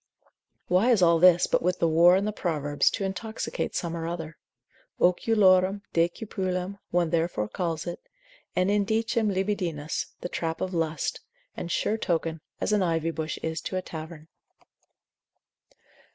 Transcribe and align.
Why 0.67 0.89
is 0.89 1.03
all 1.03 1.19
this, 1.19 1.45
but 1.45 1.61
with 1.61 1.77
the 1.77 1.87
whore 1.87 2.17
in 2.17 2.25
the 2.25 2.31
Proverbs, 2.31 2.89
to 2.89 3.03
intoxicate 3.03 3.75
some 3.75 3.95
or 3.95 4.07
other? 4.07 4.35
oculorum 4.99 5.83
decipulam, 5.93 6.79
one 6.89 7.11
therefore 7.11 7.47
calls 7.47 7.85
it, 7.85 7.99
et 8.55 8.65
indicem 8.67 9.31
libidinis, 9.31 10.07
the 10.21 10.27
trap 10.27 10.59
of 10.59 10.73
lust, 10.73 11.19
and 11.55 11.71
sure 11.71 11.99
token, 11.99 12.41
as 12.59 12.73
an 12.73 12.81
ivy 12.81 13.11
bush 13.11 13.37
is 13.43 13.61
to 13.61 13.77
a 13.77 13.83
tavern. 13.83 14.27